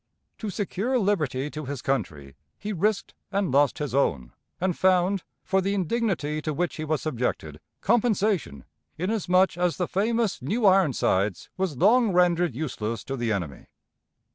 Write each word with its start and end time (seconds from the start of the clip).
To 0.39 0.49
secure 0.49 0.97
liberty 0.97 1.51
to 1.51 1.65
his 1.65 1.83
country, 1.83 2.35
he 2.57 2.73
risked 2.73 3.13
and 3.31 3.51
lost 3.51 3.77
his 3.77 3.93
own, 3.93 4.33
and 4.59 4.75
found, 4.75 5.21
for 5.43 5.61
the 5.61 5.75
indignity 5.75 6.41
to 6.41 6.55
which 6.55 6.77
he 6.77 6.83
was 6.83 7.03
subjected, 7.03 7.59
compensation, 7.81 8.63
inasmuch 8.97 9.57
as 9.59 9.77
the 9.77 9.87
famous 9.87 10.41
New 10.41 10.65
Ironsides 10.65 11.51
was 11.55 11.77
long 11.77 12.13
rendered 12.13 12.55
useless 12.55 13.03
to 13.03 13.15
the 13.15 13.31
enemy. 13.31 13.67